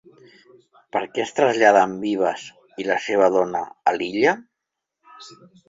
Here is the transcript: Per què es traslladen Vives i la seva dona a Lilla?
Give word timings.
Per 0.95 1.01
què 1.17 1.21
es 1.23 1.33
traslladen 1.39 1.93
Vives 2.07 2.47
i 2.85 2.87
la 2.89 2.97
seva 3.11 3.29
dona 3.39 3.63
a 3.93 3.97
Lilla? 4.01 4.37